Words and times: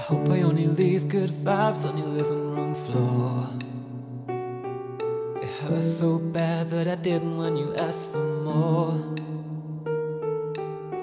hope 0.00 0.28
I 0.28 0.42
only 0.42 0.66
leave 0.66 1.08
good 1.08 1.30
vibes 1.30 1.88
on 1.88 1.96
your 1.96 2.08
living 2.08 2.50
room 2.54 2.74
floor. 2.74 3.48
It 5.42 5.48
hurts 5.62 5.98
so 5.98 6.18
bad 6.18 6.68
that 6.70 6.86
I 6.86 6.96
didn't 6.96 7.38
when 7.38 7.56
you 7.56 7.74
asked 7.76 8.12
for 8.12 8.18
more. 8.18 8.92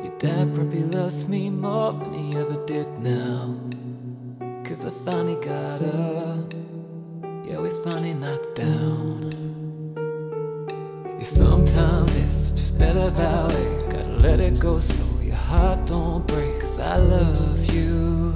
Your 0.04 0.16
dad 0.20 0.54
probably 0.54 0.84
loves 0.84 1.28
me 1.28 1.50
more 1.50 1.94
than 1.94 2.14
he 2.14 2.38
ever 2.38 2.64
did 2.68 2.88
now. 3.00 3.56
Cause 4.64 4.86
I 4.86 4.92
finally 4.92 5.44
got 5.44 5.82
up. 5.82 6.54
Yeah, 7.46 7.62
we 7.62 7.72
finally 7.84 8.14
knocked 8.14 8.54
down. 8.54 9.34
Yeah, 11.18 11.26
sometimes 11.26 12.16
it's 12.16 12.52
just 12.52 12.78
better 12.78 13.10
that 13.10 13.48
way. 13.50 13.84
Gotta 13.90 14.18
let 14.20 14.40
it 14.40 14.60
go 14.60 14.78
so 14.78 15.04
your 15.20 15.36
heart 15.36 15.88
don't 15.88 16.28
break. 16.28 16.60
Cause 16.60 16.80
I 16.80 16.98
love 16.98 17.74
you. 17.74 18.33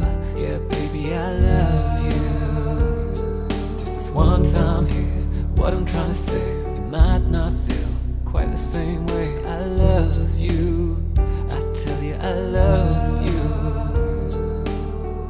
What 5.68 5.74
I'm 5.74 5.86
trying 5.86 6.08
to 6.08 6.16
say, 6.16 6.48
you 6.76 6.82
might 6.84 7.26
not 7.26 7.52
feel 7.68 7.90
quite 8.24 8.50
the 8.50 8.56
same 8.56 9.06
way. 9.08 9.46
I 9.46 9.66
love 9.66 10.40
you. 10.40 10.96
I 11.18 11.60
tell 11.76 12.02
you, 12.02 12.16
I 12.16 12.34
love 12.36 13.28
you. 13.28 13.42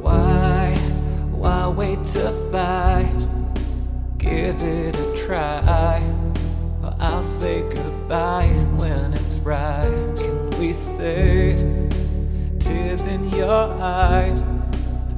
Why, 0.00 0.76
why 1.32 1.66
wait 1.66 2.04
to 2.14 2.30
fight? 2.52 3.26
Give 4.18 4.62
it 4.62 4.96
a 4.96 5.26
try. 5.26 6.00
Or 6.84 6.94
I'll 7.00 7.24
say 7.24 7.62
goodbye 7.62 8.54
when 8.76 9.14
it's 9.14 9.38
right. 9.38 9.90
Can 10.16 10.50
we 10.60 10.72
say 10.72 11.56
tears 12.60 13.04
in 13.06 13.28
your 13.30 13.72
eyes? 13.82 14.40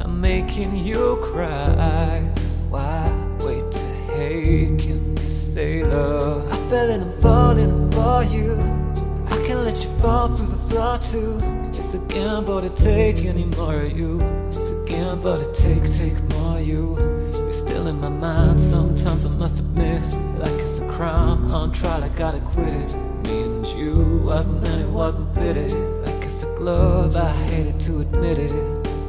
I'm 0.00 0.18
making 0.18 0.78
you 0.78 1.18
cry. 1.22 2.22
Why 2.70 3.12
wait 3.40 3.70
to 3.70 3.86
hate? 4.16 4.99
Can 5.60 5.68
say 5.68 5.84
love? 5.84 6.50
I 6.50 6.70
fell 6.70 6.90
and 6.90 7.02
I'm 7.02 7.20
falling 7.20 7.90
for 7.92 8.24
you. 8.24 8.56
I 9.26 9.36
can't 9.46 9.60
let 9.60 9.84
you 9.84 9.90
fall 9.98 10.34
through 10.34 10.46
the 10.46 10.62
floor 10.70 10.96
too. 10.98 11.38
It's 11.68 11.92
a 11.92 11.98
gamble 12.08 12.62
to 12.62 12.70
take 12.70 13.26
any 13.26 13.44
more 13.44 13.82
of 13.82 13.92
you. 13.92 14.20
It's 14.48 14.70
a 14.70 14.84
gamble 14.86 15.38
to 15.38 15.52
take, 15.52 15.84
take 15.92 16.18
more 16.32 16.56
of 16.58 16.66
you. 16.66 16.96
You're 17.34 17.52
still 17.52 17.88
in 17.88 18.00
my 18.00 18.08
mind. 18.08 18.58
Sometimes 18.58 19.26
I 19.26 19.28
must 19.28 19.58
admit, 19.60 20.02
like 20.38 20.58
it's 20.64 20.78
a 20.78 20.88
crime 20.88 21.52
on 21.52 21.72
trial. 21.72 22.04
I 22.04 22.08
gotta 22.08 22.40
quit 22.40 22.72
it. 22.72 22.94
Me 23.24 23.42
and 23.42 23.66
you 23.66 24.22
wasn't 24.24 24.66
and 24.66 24.80
it 24.80 24.88
wasn't 24.88 25.28
fitted. 25.34 25.72
Like 26.06 26.24
it's 26.24 26.42
a 26.42 26.50
glove. 26.54 27.16
I 27.16 27.32
hated 27.48 27.78
to 27.80 28.00
admit 28.00 28.38
it. 28.38 28.52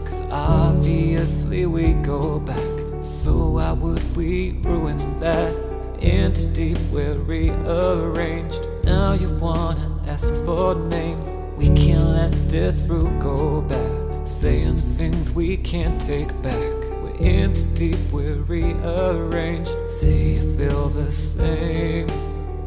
Cause 0.05 0.21
obviously 0.29 1.65
we 1.65 1.93
go 2.03 2.39
back. 2.39 2.73
So 3.01 3.51
why 3.51 3.71
would 3.71 4.03
we 4.17 4.59
ruin 4.63 4.97
that? 5.21 5.70
Into 6.01 6.47
deep, 6.47 6.79
we're 6.91 7.13
rearranged. 7.13 8.59
Now 8.83 9.13
you 9.13 9.29
wanna 9.37 9.99
ask 10.07 10.33
for 10.43 10.73
names. 10.73 11.29
We 11.55 11.67
can't 11.75 12.03
let 12.03 12.49
this 12.49 12.81
fruit 12.81 13.19
go 13.19 13.61
bad. 13.61 14.27
Saying 14.27 14.77
things 14.97 15.31
we 15.31 15.57
can't 15.57 16.01
take 16.01 16.29
back. 16.41 16.55
We're 17.03 17.15
into 17.17 17.65
deep, 17.75 17.99
we're 18.11 18.41
rearranged. 18.41 19.75
Say 19.89 20.33
you 20.33 20.57
feel 20.57 20.89
the 20.89 21.11
same. 21.11 22.07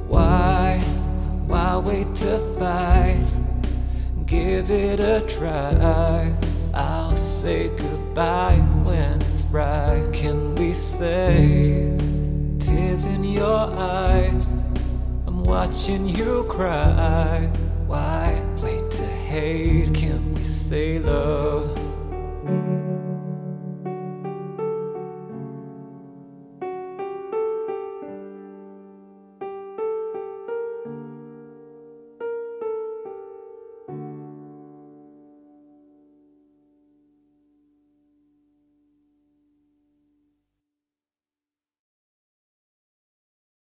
Why, 0.06 0.78
why 1.48 1.78
wait 1.78 2.14
to 2.16 2.38
fight? 2.56 3.27
Give 4.27 4.70
it 4.70 5.01
a 5.01 5.22
try. 5.27 6.33
I'll 6.72 7.16
say 7.16 7.68
goodbye 7.70 8.58
when 8.84 9.20
it's 9.22 9.42
right. 9.51 10.08
Can 10.12 10.55
we 10.55 10.72
say 10.72 11.93
your 13.24 13.70
eyes? 13.73 14.46
I'm 15.27 15.42
watching 15.45 16.08
you 16.08 16.45
cry. 16.48 17.51
Why 17.86 18.42
wait 18.62 18.90
to 18.92 19.07
hate? 19.07 19.95
Can 19.95 20.35
we 20.35 20.42
say 20.42 20.98
love? 20.98 21.93